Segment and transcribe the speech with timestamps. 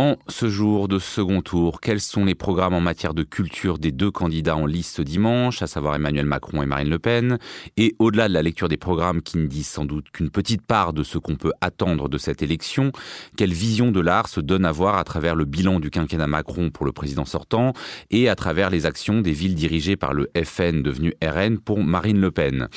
[0.00, 3.92] En ce jour de second tour, quels sont les programmes en matière de culture des
[3.92, 7.36] deux candidats en liste dimanche, à savoir Emmanuel Macron et Marine Le Pen?
[7.76, 10.94] Et au-delà de la lecture des programmes qui ne disent sans doute qu'une petite part
[10.94, 12.92] de ce qu'on peut attendre de cette élection,
[13.36, 16.70] quelle vision de l'art se donne à voir à travers le bilan du quinquennat Macron
[16.70, 17.74] pour le président sortant
[18.10, 22.22] et à travers les actions des villes dirigées par le FN devenu RN pour Marine
[22.22, 22.68] Le Pen?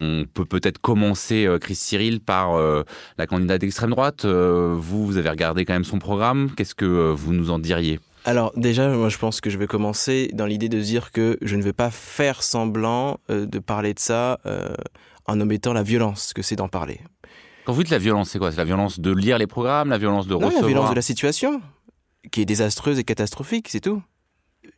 [0.00, 2.82] On peut peut-être commencer, euh, Chris Cyril, par euh,
[3.18, 4.24] la candidate d'extrême droite.
[4.24, 6.50] Euh, vous, vous avez regardé quand même son programme.
[6.56, 8.00] Qu'est-ce que euh, vous nous en diriez?
[8.24, 11.56] Alors déjà, moi je pense que je vais commencer dans l'idée de dire que je
[11.56, 14.74] ne vais pas faire semblant euh, de parler de ça euh,
[15.26, 17.00] en omettant la violence que c'est d'en parler.
[17.64, 18.50] Quand vous dites la violence, c'est quoi?
[18.50, 20.94] C'est la violence de lire les programmes, la violence de Non, recevoir la violence de
[20.96, 21.62] la situation,
[22.30, 24.02] qui est désastreuse et catastrophique, c'est tout.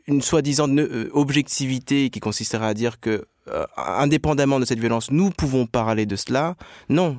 [0.06, 0.68] Une soi-disant
[1.12, 6.16] objectivité qui consisterait à dire que, euh, indépendamment de cette violence, nous pouvons parler de
[6.16, 6.56] cela,
[6.88, 7.16] non.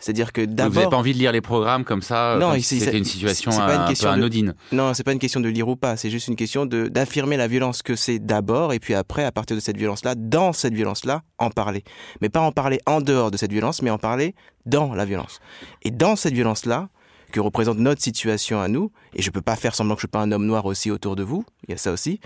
[0.00, 0.98] C'est-à-dire que Vous n'avez pas d'abord...
[1.00, 4.08] envie de lire les programmes comme ça Non, c'était une situation pas une un question
[4.08, 6.36] peu de- anodine Non, c'est pas une question de lire ou pas, c'est juste une
[6.36, 10.14] question d'affirmer la violence que c'est d'abord, et puis après, à partir de cette violence-là,
[10.16, 11.84] dans cette violence-là, en parler.
[12.20, 14.34] Mais pas en parler en dehors de cette violence, mais en parler
[14.66, 15.40] dans la violence.
[15.82, 16.88] Et dans cette violence-là,
[17.32, 20.10] que représente notre situation à nous, et je peux pas faire semblant que je suis
[20.10, 22.18] pas un homme noir aussi autour de vous, il y a ça aussi,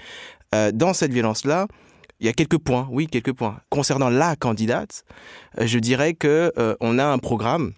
[0.55, 1.67] euh, dans cette violence-là,
[2.25, 3.61] il y a quelques points, oui, quelques points.
[3.69, 5.05] Concernant la candidate,
[5.61, 7.75] euh, je dirais que euh, on a un programme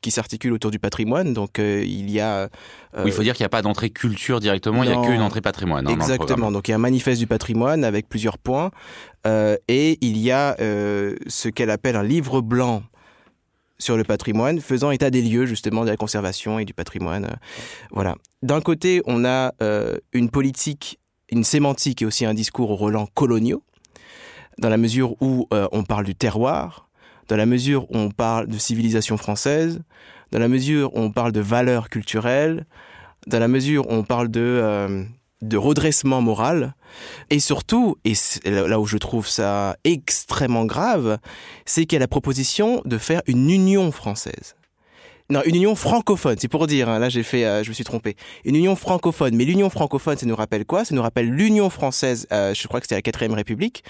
[0.00, 2.48] qui s'articule autour du patrimoine, donc euh, il y a...
[2.96, 5.20] Oui, il faut dire qu'il n'y a pas d'entrée culture directement, il n'y a qu'une
[5.22, 5.86] entrée patrimoine.
[5.86, 6.50] hein, Exactement.
[6.50, 8.72] Donc il y a un manifeste du patrimoine avec plusieurs points
[9.28, 12.82] euh, et il y a ce qu'elle appelle un livre blanc
[13.78, 17.36] sur le patrimoine, faisant état des lieux justement de la conservation et du patrimoine.
[17.92, 18.16] voilà.
[18.42, 19.52] D'un côté, on a
[20.12, 20.98] une politique,
[21.30, 23.62] une sémantique et aussi un discours aux relents coloniaux,
[24.58, 26.88] dans la mesure où euh, on parle du terroir,
[27.28, 29.80] dans la mesure où on parle de civilisation française,
[30.30, 32.66] dans la mesure où on parle de valeurs culturelles,
[33.26, 35.04] dans la mesure où on parle de, euh,
[35.42, 36.74] de redressement moral,
[37.30, 38.14] et surtout, et
[38.44, 41.18] là où je trouve ça extrêmement grave,
[41.64, 44.54] c'est qu'il y a la proposition de faire une union française.
[45.30, 47.84] Non, une union francophone, c'est pour dire, hein, là j'ai fait, euh, je me suis
[47.84, 48.14] trompé.
[48.44, 50.84] Une union francophone, mais l'union francophone, ça nous rappelle quoi?
[50.84, 53.84] Ça nous rappelle l'union française, je crois que c'était la quatrième république,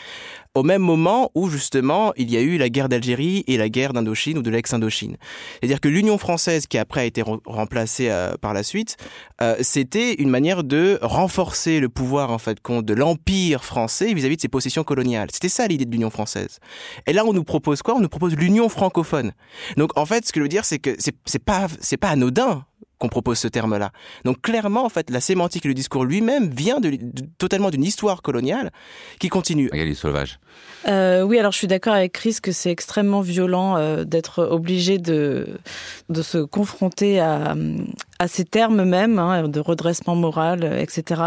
[0.55, 3.93] au même moment où justement il y a eu la guerre d'Algérie et la guerre
[3.93, 5.17] d'Indochine ou de l'ex-Indochine.
[5.59, 8.97] C'est-à-dire que l'union française, qui après a été re- remplacée euh, par la suite,
[9.43, 14.43] euh, c'était une manière de renforcer le pouvoir en fait de l'empire français vis-à-vis de
[14.43, 15.29] ses possessions coloniales.
[15.33, 16.59] C'était ça l'idée de l'union française.
[17.07, 17.95] Et là on nous propose quoi?
[17.97, 19.33] On nous propose l'union francophone.
[19.77, 22.65] Donc en fait, ce que je veux dire, c'est que c'est pas c'est pas anodin
[22.99, 23.91] qu'on propose ce terme-là.
[24.25, 27.85] Donc clairement, en fait, la sémantique et le discours lui-même vient de, de- totalement d'une
[27.85, 28.71] histoire coloniale
[29.19, 29.69] qui continue.
[29.73, 30.39] Magali Sauvage.
[30.87, 34.99] Euh, oui, alors je suis d'accord avec Chris que c'est extrêmement violent euh, d'être obligé
[34.99, 35.59] de,
[36.09, 37.55] de se confronter à,
[38.19, 41.21] à ces termes même, hein, de redressement moral, euh, etc.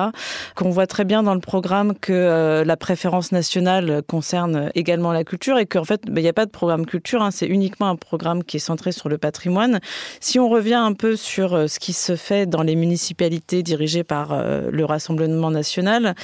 [0.56, 5.24] Qu'on voit très bien dans le programme que euh, la préférence nationale concerne également la
[5.24, 7.90] culture et qu'en fait, ben, il n'y a pas de programme culture, hein, c'est uniquement
[7.90, 9.80] un programme qui est centré sur le patrimoine.
[10.22, 14.04] Si on revient un peu sur euh, ce qui se fait dans les municipalités dirigées
[14.04, 16.16] par le Rassemblement national,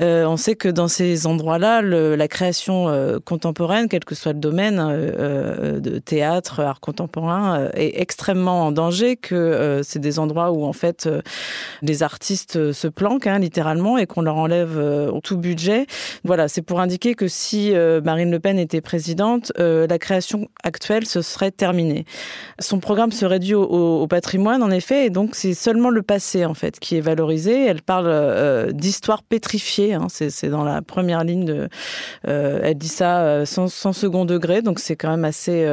[0.00, 5.98] on sait que dans ces endroits-là, la création contemporaine, quel que soit le domaine de
[5.98, 9.16] théâtre, art contemporain, est extrêmement en danger.
[9.16, 11.20] Que c'est des endroits où en fait euh,
[11.82, 15.86] les artistes euh, se planquent hein, littéralement et qu'on leur enlève euh, tout budget.
[16.22, 17.72] Voilà, c'est pour indiquer que si
[18.04, 22.04] Marine Le Pen était présidente, la création actuelle se serait terminée.
[22.60, 26.54] Son programme se réduit au, patrimoine, en effet, et donc c'est seulement le passé en
[26.54, 27.66] fait qui est valorisé.
[27.66, 31.68] Elle parle d'histoire pétrifiée, hein, c'est dans la première ligne de.
[32.24, 35.66] elle dit ça sans, second degré, donc c'est quand même assez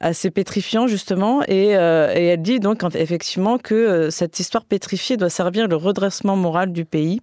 [0.00, 1.42] assez pétrifiant justement.
[1.46, 5.76] Et, euh, et elle dit donc effectivement que euh, cette histoire pétrifiée doit servir le
[5.76, 7.20] redressement moral du pays.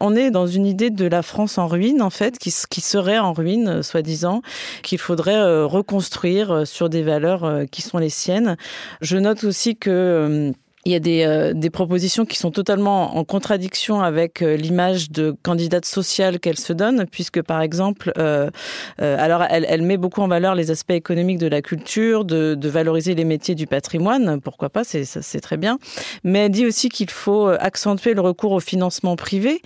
[0.00, 3.32] On est dans une idée de la France en ruine en fait, qui, serait en
[3.32, 4.42] ruine euh, soi-disant,
[4.82, 8.56] qu'il faudrait euh, reconstruire sur des valeurs qui sont les siennes.
[9.00, 10.52] Je note aussi que
[10.86, 15.10] il y a des, euh, des propositions qui sont totalement en contradiction avec euh, l'image
[15.10, 18.48] de candidate sociale qu'elle se donne, puisque par exemple, euh,
[18.98, 23.24] alors elle, met beaucoup en valeur les aspects économiques de la culture, de, valoriser les
[23.24, 25.78] métiers du patrimoine, pourquoi pas, c'est très bien.
[26.22, 29.60] Mais elle dit aussi qu'il faut accentuer le recours au financement privé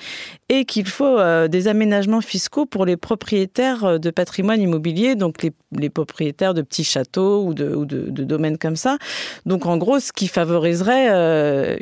[0.48, 1.18] et qu'il faut
[1.48, 7.44] des aménagements fiscaux pour les propriétaires de patrimoine immobilier, donc les, propriétaires de petits châteaux
[7.44, 8.96] ou de domaines comme ça.
[9.44, 11.76] Donc en gros, ce qui favoriserait euh,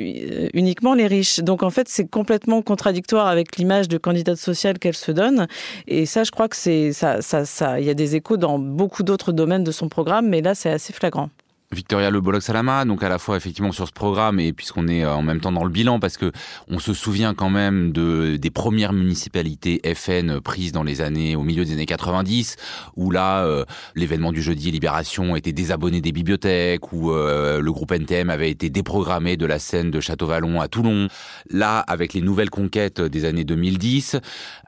[0.54, 1.40] uniquement les riches.
[1.40, 5.46] Donc en fait, c'est complètement contradictoire avec l'image de candidate sociale qu'elle se donne.
[5.86, 7.80] Et ça, je crois que c'est ça, ça, ça.
[7.80, 10.70] Il y a des échos dans beaucoup d'autres domaines de son programme, mais là, c'est
[10.70, 11.28] assez flagrant.
[11.72, 15.04] Victoria Le Bolloc Salama, donc à la fois effectivement sur ce programme et puisqu'on est
[15.04, 16.30] euh, en même temps dans le bilan parce que
[16.68, 21.42] on se souvient quand même de des premières municipalités FN prises dans les années au
[21.42, 22.56] milieu des années 90
[22.96, 23.64] où là euh,
[23.94, 28.68] l'événement du jeudi Libération était désabonné des bibliothèques où euh, le groupe NTM avait été
[28.68, 31.08] déprogrammé de la scène de Château-Vallon à Toulon.
[31.48, 34.16] Là avec les nouvelles conquêtes des années 2010,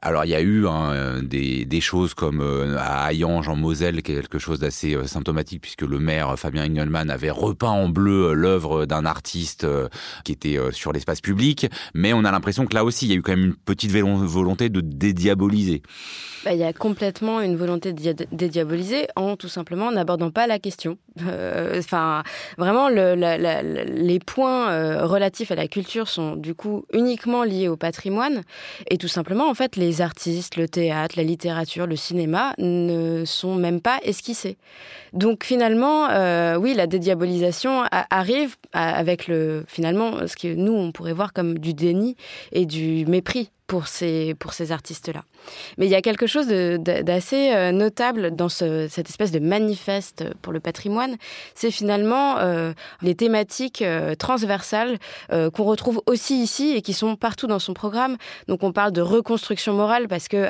[0.01, 2.41] alors il y a eu hein, des, des choses comme
[2.79, 6.65] à Hayange en Moselle quelque chose d'assez symptomatique puisque le maire Fabien
[6.95, 9.89] Engelmann avait repeint en bleu euh, l'œuvre d'un artiste euh,
[10.25, 13.15] qui était euh, sur l'espace public, mais on a l'impression que là aussi, il y
[13.15, 15.83] a eu quand même une petite volonté de dédiaboliser.
[16.45, 20.59] Bah, il y a complètement une volonté de dédiaboliser en tout simplement n'abordant pas la
[20.59, 20.99] question.
[21.19, 22.23] Enfin,
[22.59, 28.43] vraiment, le, les points relatifs à la culture sont du coup uniquement liés au patrimoine
[28.91, 33.55] et tout simplement, en fait, les artistes, le théâtre, la littérature, le cinéma ne sont
[33.55, 34.59] même pas esquissés.
[35.15, 36.09] Donc finalement,
[36.59, 41.59] oui, la la dédiabolisation arrive avec le finalement ce que nous on pourrait voir comme
[41.59, 42.15] du déni
[42.53, 45.25] et du mépris pour ces, pour ces artistes-là.
[45.79, 50.53] Mais il y a quelque chose d'assez euh, notable dans cette espèce de manifeste pour
[50.53, 51.17] le patrimoine,
[51.55, 54.99] c'est finalement euh, les thématiques euh, transversales
[55.31, 58.17] qu'on retrouve aussi ici et qui sont partout dans son programme.
[58.49, 60.49] Donc on parle de reconstruction morale parce que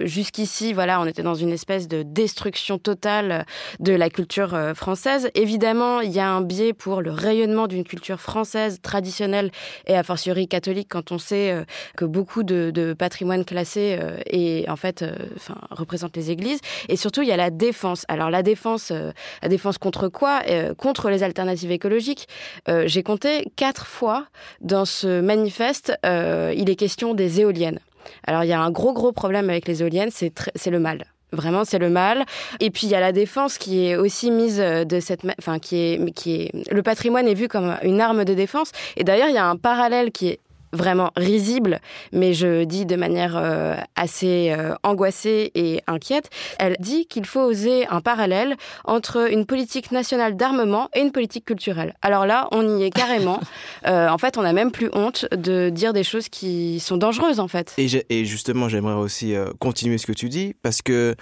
[0.00, 3.44] jusqu'ici, voilà, on était dans une espèce de destruction totale
[3.78, 5.30] de la culture française.
[5.34, 9.50] Évidemment, il y a un biais pour le rayonnement d'une culture française traditionnelle
[9.86, 11.64] et a fortiori catholique quand on sait
[11.96, 16.60] que beaucoup de, patrimoine classé euh, et en fait, euh, enfin, représente les églises.
[16.88, 18.04] Et surtout, il y a la défense.
[18.08, 19.12] Alors la défense, euh,
[19.42, 20.40] la défense contre quoi
[20.76, 22.28] Contre les alternatives écologiques.
[22.86, 24.26] J'ai compté quatre fois
[24.60, 27.78] dans ce manifeste, il est question des éoliennes.
[28.26, 31.04] Alors il y a un gros gros problème avec les éoliennes, c'est c'est le mal.
[31.32, 32.24] Vraiment, c'est le mal.
[32.60, 35.76] Et puis il y a la défense qui est aussi mise de cette, enfin qui
[35.76, 38.72] est, qui est, le patrimoine est vu comme une arme de défense.
[38.96, 40.40] Et d'ailleurs, il y a un parallèle qui est
[40.72, 41.80] vraiment risible,
[42.12, 46.30] mais je dis de manière euh, assez euh, angoissée et inquiète.
[46.58, 51.44] Elle dit qu'il faut oser un parallèle entre une politique nationale d'armement et une politique
[51.44, 51.94] culturelle.
[52.02, 53.40] Alors là, on y est carrément.
[53.86, 57.40] Euh, en fait, on n'a même plus honte de dire des choses qui sont dangereuses,
[57.40, 57.72] en fait.
[57.78, 61.14] Et, et justement, j'aimerais aussi continuer ce que tu dis, parce que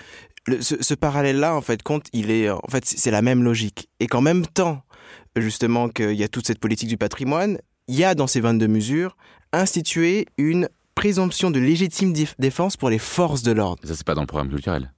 [0.61, 3.89] ce, ce parallèle-là, en fait, compte, il est, en fait, c'est la même logique.
[4.01, 4.83] Et qu'en même temps,
[5.37, 8.69] justement, qu'il y a toute cette politique du patrimoine, il y a dans ces 22
[8.69, 9.17] mesures
[9.53, 13.81] instituer une présomption de légitime défense pour les forces de l'ordre.
[13.85, 14.93] Ça, c'est pas dans le programme culturel.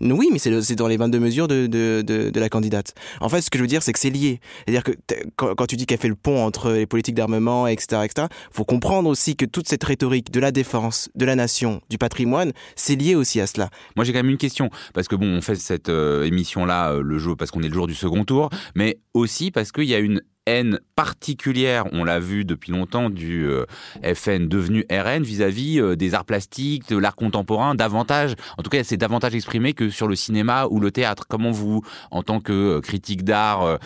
[0.00, 2.94] Oui, mais c'est dans les 22 mesures de, de, de, la candidate.
[3.20, 4.40] En fait, ce que je veux dire, c'est que c'est lié.
[4.66, 4.92] C'est-à-dire que
[5.36, 9.08] quand, tu dis qu'elle fait le pont entre les politiques d'armement, etc., etc., faut comprendre
[9.08, 13.14] aussi que toute cette rhétorique de la défense, de la nation, du patrimoine, c'est lié
[13.14, 13.70] aussi à cela.
[13.96, 14.68] Moi, j'ai quand même une question.
[14.92, 17.74] Parce que bon, on fait cette euh, émission-là, euh, le jour, parce qu'on est le
[17.74, 22.18] jour du second tour, mais aussi parce qu'il y a une haine particulière, on l'a
[22.18, 23.66] vu depuis longtemps, du euh,
[24.14, 28.82] FN devenu RN vis-à-vis euh, des arts plastiques, de l'art contemporain, davantage, en tout cas
[28.82, 31.24] c'est davantage exprimé que sur le cinéma ou le théâtre.
[31.28, 33.78] Comment vous, en tant que euh, critique d'art,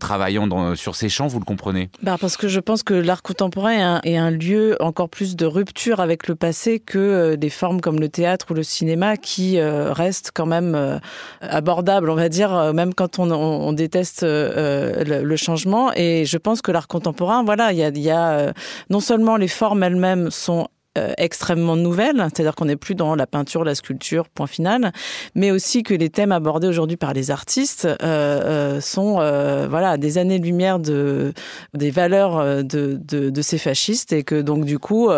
[0.00, 1.90] travaillant sur ces champs, vous le comprenez?
[2.02, 6.00] Bah Parce que je pense que l'art contemporain est un, lieu encore plus de rupture
[6.00, 10.46] avec le passé que des formes comme le théâtre ou le cinéma qui restent quand
[10.46, 11.00] même
[11.40, 16.88] abordables, on va dire, même quand on déteste le changement et je pense que l'art
[16.88, 18.52] contemporain, voilà, il y a, euh,
[18.90, 23.26] non seulement les formes elles-mêmes sont euh, extrêmement nouvelles, c'est-à-dire qu'on n'est plus dans la
[23.26, 24.92] peinture, la sculpture, point final,
[25.34, 30.78] mais aussi que les thèmes abordés aujourd'hui par les artistes euh, sont voilà des années-lumière
[30.78, 31.32] de
[31.74, 35.08] des valeurs de, de, ces fascistes et que donc du coup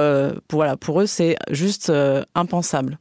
[0.49, 1.93] pour, voilà pour eux c'est juste
[2.35, 2.99] impensable.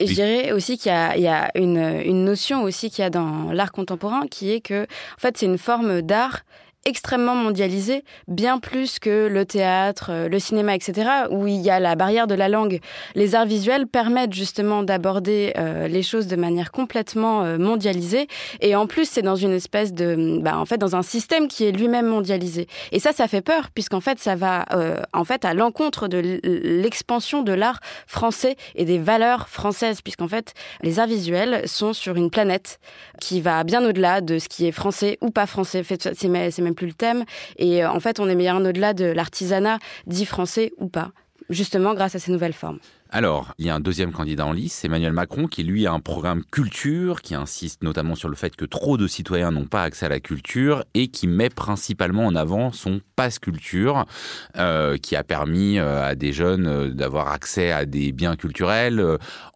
[0.00, 3.10] Et je dirais aussi qu'il y, y a, une, une notion aussi qu'il y a
[3.10, 6.40] dans l'art contemporain qui est que en fait c'est une forme d'art
[6.84, 11.80] extrêmement mondialisé, bien plus que le théâtre, euh, le cinéma, etc., où il y a
[11.80, 12.80] la barrière de la langue.
[13.14, 18.28] Les arts visuels permettent justement d'aborder euh, les choses de manière complètement euh, mondialisée,
[18.60, 21.64] et en plus c'est dans une espèce de, bah, en fait, dans un système qui
[21.64, 22.66] est lui-même mondialisé.
[22.92, 24.66] Et ça, ça fait peur, puisqu'en fait, ça va,
[25.12, 30.54] en fait, à l'encontre de l'expansion de l'art français et des valeurs françaises, puisqu'en fait,
[30.82, 32.78] les arts visuels sont sur une planète
[33.20, 35.82] qui va bien au-delà de ce qui est français ou pas français.
[36.14, 37.24] C'est même plus le thème.
[37.56, 41.12] Et euh, en fait, on est bien au-delà de l'artisanat dit français ou pas,
[41.50, 42.78] justement grâce à ces nouvelles formes.
[43.16, 46.00] Alors, il y a un deuxième candidat en lice, Emmanuel Macron, qui lui a un
[46.00, 50.06] programme culture, qui insiste notamment sur le fait que trop de citoyens n'ont pas accès
[50.06, 54.04] à la culture et qui met principalement en avant son passe culture,
[54.56, 59.00] euh, qui a permis euh, à des jeunes euh, d'avoir accès à des biens culturels.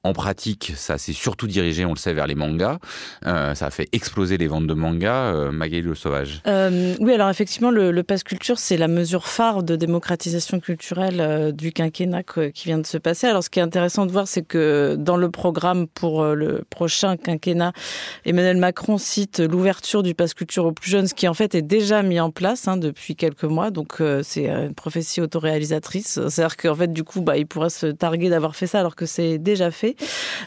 [0.05, 2.79] En pratique, ça s'est surtout dirigé, on le sait, vers les mangas.
[3.25, 5.51] ça a fait exploser les ventes de mangas.
[5.51, 6.43] Magali Le Sauvage.
[6.47, 11.73] oui, alors effectivement, le, le passe culture, c'est la mesure phare de démocratisation culturelle du
[11.73, 13.27] quinquennat qui vient de se passer.
[13.49, 17.73] Ce qui est intéressant de voir, c'est que dans le programme pour le prochain quinquennat,
[18.27, 21.63] Emmanuel Macron cite l'ouverture du passe culture aux plus jeunes, ce qui en fait est
[21.63, 23.71] déjà mis en place hein, depuis quelques mois.
[23.71, 26.21] Donc euh, c'est une prophétie autoréalisatrice.
[26.29, 29.07] C'est-à-dire qu'en fait, du coup, bah, il pourrait se targuer d'avoir fait ça alors que
[29.07, 29.97] c'est déjà fait.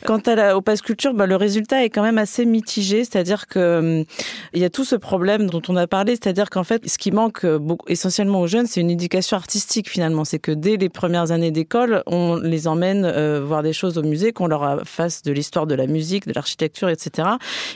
[0.06, 3.04] Quant à la, au passe culture, bah, le résultat est quand même assez mitigé.
[3.04, 4.06] C'est-à-dire que hum,
[4.54, 6.12] il y a tout ce problème dont on a parlé.
[6.12, 10.24] C'est-à-dire qu'en fait, ce qui manque euh, essentiellement aux jeunes, c'est une éducation artistique finalement.
[10.24, 14.04] C'est que dès les premières années d'école, on les emmène euh, voir des choses au
[14.04, 17.28] musée, qu'on leur fasse de l'histoire de la musique, de l'architecture, etc.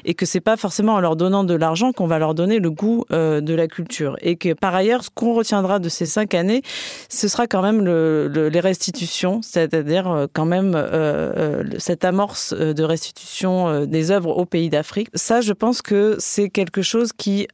[0.04, 2.72] Et que c'est pas forcément en leur donnant de l'argent qu'on va leur donner le
[2.72, 4.18] goût de la culture.
[4.22, 6.62] Et que par ailleurs, ce qu'on retiendra de ces cinq années,
[7.10, 12.54] ce sera quand même le, les restitutions, c'est-à-dire euh, quand même euh, euh, cette amorce
[12.54, 15.10] de restitution des œuvres au pays d'Afrique.
[15.14, 17.48] Ça, je pense que c'est quelque chose qui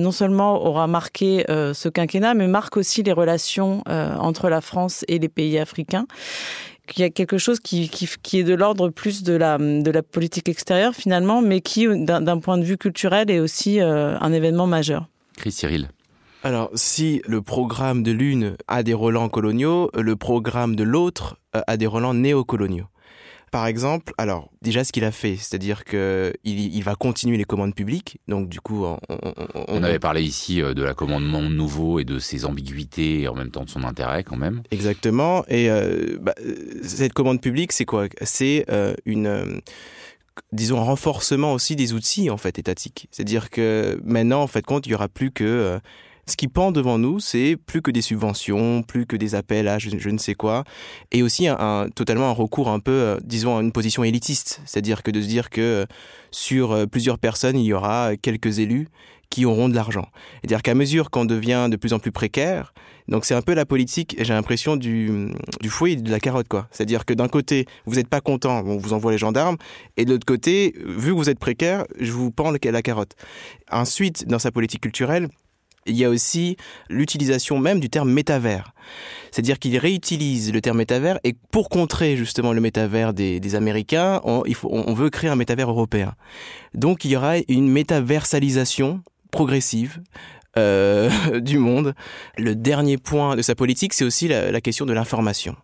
[0.00, 5.20] non seulement aura marqué ce quinquennat, mais marque aussi les relations entre la France et
[5.20, 6.06] les pays africains
[6.88, 9.90] qu'il y a quelque chose qui, qui, qui est de l'ordre plus de la, de
[9.90, 14.66] la politique extérieure finalement, mais qui, d'un point de vue culturel, est aussi un événement
[14.66, 15.06] majeur.
[15.36, 15.88] Chris Cyril.
[16.44, 21.62] Alors, si le programme de l'une a des relents coloniaux, le programme de l'autre euh,
[21.66, 22.86] a des relents néocoloniaux.
[23.50, 27.74] Par exemple, alors déjà ce qu'il a fait, c'est-à-dire que il, va continuer les commandes
[27.74, 28.18] publiques.
[28.28, 32.44] Donc du coup, on, avait parlé ici euh, de la commandement nouveau et de ses
[32.44, 34.62] ambiguïtés et en même temps de son intérêt quand même.
[34.70, 35.44] Exactement.
[35.48, 36.34] Et euh, bah,
[36.82, 38.06] cette commande publique, c'est quoi?
[38.22, 38.66] C'est
[39.04, 39.60] une
[40.52, 43.08] disons un renforcement aussi des outils en fait étatiques.
[43.10, 45.80] C'est-à-dire que maintenant en fait compte, il y aura plus que
[46.28, 49.78] ce qui pend devant nous, c'est plus que des subventions, plus que des appels à
[49.78, 50.64] je, ne sais quoi,
[51.10, 51.48] et aussi
[51.94, 54.60] totalement un recours un peu, euh, disons, à une position élitiste.
[54.66, 55.86] C'est-à-dire que de se dire que euh,
[56.30, 58.88] sur euh, plusieurs personnes, il y aura quelques élus
[59.30, 60.08] qui auront de l'argent.
[60.40, 62.72] C'est-à-dire qu'à mesure qu'on devient de plus en plus précaire,
[63.08, 66.48] donc c'est un peu la politique, j'ai l'impression, du, du fouet et de la carotte,
[66.48, 66.66] quoi.
[66.70, 69.56] C'est-à-dire que d'un côté, vous n'êtes pas content, on vous envoie les gendarmes,
[69.98, 73.16] et de l'autre côté, vu que vous êtes précaire, je vous pends la carotte.
[73.70, 75.28] Ensuite, dans sa politique culturelle,
[75.88, 76.56] il y a aussi
[76.88, 78.72] l'utilisation même du terme métavers.
[79.30, 84.94] C'est-à-dire qu'il réutilise le terme métavers et pour contrer justement le métavers des, Américains, on,
[84.94, 86.14] veut créer un métavers européen.
[86.74, 90.00] Donc il y aura une métaversalisation progressive
[90.56, 91.94] euh, du monde.
[92.36, 95.56] Le dernier point de sa politique, c'est aussi la, question de l'information.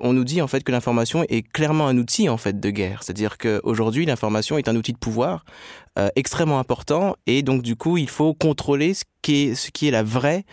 [0.00, 3.02] On nous dit en fait que l'information est clairement un outil en fait de guerre,
[3.02, 5.44] c'est-à-dire qu'aujourd'hui l'information est un outil de pouvoir
[6.14, 7.16] extrêmement important.
[7.26, 10.44] Et donc du coup il faut contrôler ce qui est ce qui est la vraie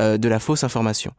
[0.00, 1.12] euh, de la fausse information.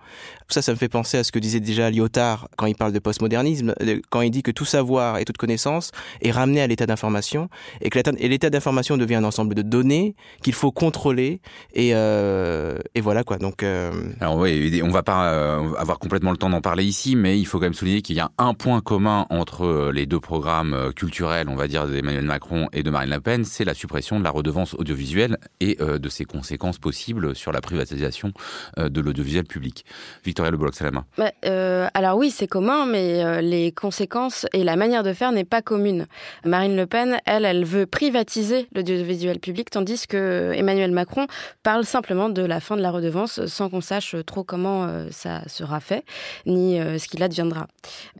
[0.47, 2.99] Ça, ça me fait penser à ce que disait déjà Lyotard quand il parle de
[2.99, 3.75] postmodernisme,
[4.09, 7.49] quand il dit que tout savoir et toute connaissance est ramené à l'état d'information
[7.81, 11.41] et que l'état d'information devient un ensemble de données qu'il faut contrôler
[11.73, 13.37] et, euh, et voilà quoi.
[13.37, 13.91] Donc, euh...
[14.21, 17.59] alors oui, on va pas avoir complètement le temps d'en parler ici, mais il faut
[17.59, 21.55] quand même souligner qu'il y a un point commun entre les deux programmes culturels, on
[21.55, 24.73] va dire d'Emmanuel Macron et de Marine Le Pen, c'est la suppression de la redevance
[24.73, 28.31] audiovisuelle et de ses conséquences possibles sur la privatisation
[28.77, 29.85] de l'audiovisuel public.
[30.23, 31.05] Victoria Le Bolloc-Salama.
[31.17, 35.31] Bah, euh, alors oui, c'est commun, mais euh, les conséquences et la manière de faire
[35.31, 36.05] n'est pas commune.
[36.45, 41.27] Marine Le Pen, elle, elle veut privatiser l'audiovisuel public, tandis que Emmanuel Macron
[41.63, 45.79] parle simplement de la fin de la redevance sans qu'on sache trop comment ça sera
[45.79, 46.03] fait,
[46.45, 47.67] ni ce qu'il adviendra.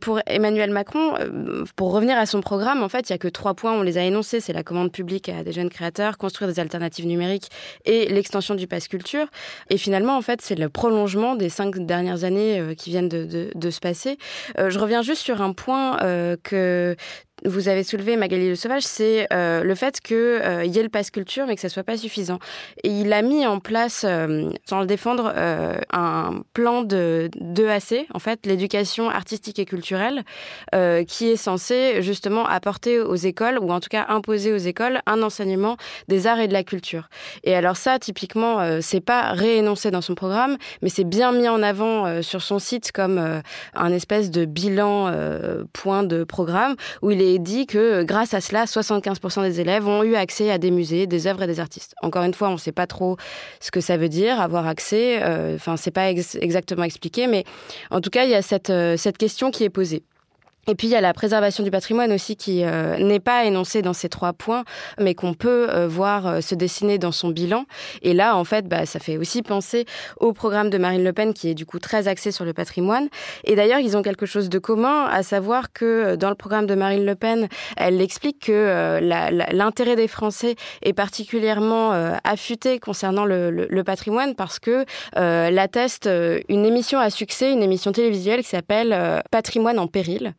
[0.00, 1.14] Pour Emmanuel Macron,
[1.76, 3.98] pour revenir à son programme, en fait, il y a que trois points, on les
[3.98, 7.48] a énoncés, c'est la commande publique à des jeunes créateurs, construire des alternatives numériques
[7.84, 9.26] et l'extension du pass culture.
[9.68, 13.70] Et finalement, en fait, c'est le prolongement des cinq dernières années euh, qui viennent de,
[13.70, 14.18] se passer.
[14.58, 16.96] Euh, je reviens juste sur un point euh, que
[17.44, 20.88] vous avez soulevé, Magali Le Sauvage, c'est euh, le fait qu'il euh, y ait le
[20.88, 22.38] passe culture, mais que ça soit pas suffisant.
[22.84, 25.32] Et il a mis en place, euh, sans le défendre,
[25.92, 30.24] un plan de d'EAC, en fait, l'éducation artistique et culturelle,
[31.06, 35.22] qui est censé justement apporter aux écoles, ou en tout cas imposer aux écoles, un
[35.22, 35.76] enseignement
[36.08, 37.08] des arts et de la culture.
[37.44, 41.62] Et alors ça, typiquement, c'est pas réénoncé dans son programme, mais c'est bien mis en
[41.62, 43.42] avant sur son site comme
[43.74, 45.12] un espèce de bilan
[45.72, 49.86] point de programme où il est dit que euh, grâce à cela, 75% des élèves
[49.86, 51.94] ont eu accès à des musées, des œuvres et des artistes.
[52.02, 53.16] Encore une fois, on ne sait pas trop
[53.60, 55.22] ce que ça veut dire, avoir accès.
[55.22, 57.44] Euh, enfin, c'est pas exactement expliqué, mais
[57.90, 60.02] en tout cas, il y a cette, euh, cette question qui est posée.
[60.68, 63.80] Et puis il y a la préservation du patrimoine aussi qui euh, n'est pas énoncée
[63.80, 64.64] dans ces trois points,
[65.00, 67.64] mais qu'on peut euh, voir euh, se dessiner dans son bilan.
[68.02, 69.86] Et là, en fait, bah, ça fait aussi penser
[70.18, 73.08] au programme de Marine Le Pen qui est du coup très axé sur le patrimoine.
[73.44, 76.74] Et d'ailleurs, ils ont quelque chose de commun, à savoir que dans le programme de
[76.74, 79.00] Marine Le Pen, elle explique que
[79.52, 81.92] l'intérêt des Français est particulièrement
[82.24, 84.84] affûté concernant le, le, patrimoine parce que
[85.16, 86.08] l'atteste
[86.48, 90.34] une émission à succès, une émission télévisuelle qui s'appelle Patrimoine en péril.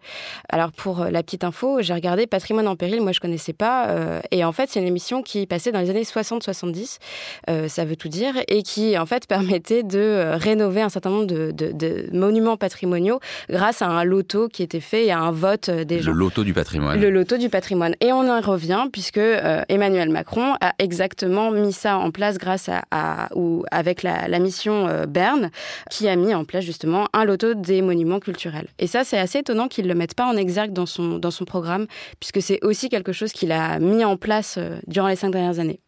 [0.50, 3.88] Alors pour euh, la petite info, j'ai regardé Patrimoine en péril, moi je connaissais pas,
[3.88, 6.98] euh, et en fait c'est une émission qui passait dans les années 60-70,
[7.50, 11.25] euh, ça veut tout dire, et qui en fait permettait de rénover un certain nombre
[11.25, 16.01] de, monuments patrimoniaux grâce à un loto qui était fait et à un vote des
[16.01, 16.12] gens.
[16.12, 17.00] Le loto du patrimoine.
[17.00, 17.96] Le loto du patrimoine.
[18.01, 19.20] Et on en revient puisque
[19.70, 25.06] Emmanuel Macron a exactement mis ça en place grâce à, ou avec la, la mission
[25.08, 25.51] Berne,
[25.89, 28.68] qui a mis en place justement un loto des monuments culturels.
[28.80, 31.88] Et ça c'est assez étonnant qu'il le pas en exergue dans son, dans son programme,
[32.20, 35.60] puisque c'est aussi quelque chose qu'il a mis en place euh, durant les cinq dernières
[35.60, 35.79] années.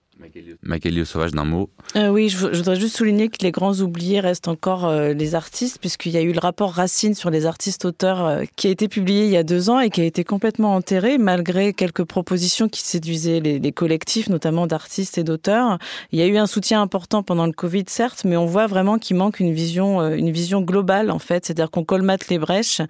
[0.62, 1.70] Magali Sauvage d'un mot.
[1.96, 5.80] Euh, oui, je, voudrais juste souligner que les grands oubliés restent encore euh, les artistes,
[5.80, 9.26] puisqu'il y a eu le rapport Racine sur les artistes-auteurs euh, qui a été publié
[9.26, 12.82] il y a deux ans et qui a été complètement enterré, malgré quelques propositions qui
[12.82, 15.80] séduisaient les, collectifs, notamment d'artistes et d'auteurs.
[16.12, 19.00] Il y a eu un soutien important pendant le Covid, certes, mais on voit vraiment
[19.00, 21.46] qu'il manque une vision, une vision globale, en fait.
[21.46, 22.82] C'est-à-dire qu'on colmate les brèches,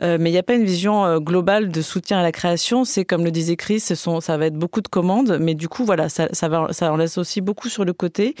[0.00, 2.84] mais il n'y a pas une vision globale de soutien à la création.
[2.84, 6.08] C'est, comme le disait Chris, ça va être beaucoup de commandes, mais du coup, voilà,
[6.08, 8.34] ça, ça va ça en laisse aussi beaucoup sur le côté.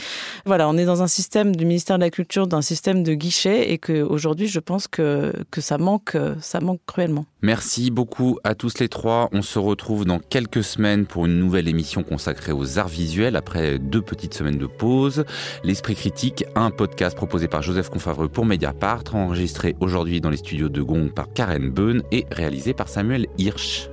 [0.46, 3.72] Voilà, on est dans un système du ministère de la Culture, d'un système de guichet,
[3.72, 7.26] et qu'aujourd'hui, je pense que, que ça manque, ça manque cruellement.
[7.42, 9.28] Merci beaucoup à tous les trois.
[9.32, 13.78] On se retrouve dans quelques semaines pour une nouvelle émission consacrée aux arts visuels après
[13.78, 15.24] deux petites semaines de pause.
[15.62, 20.68] L'Esprit critique, un podcast proposé par Joseph Confavreux pour Mediapart, enregistré aujourd'hui dans les studios
[20.68, 23.88] de Gong par Karen Beun et réalisé par Samuel Hirsch.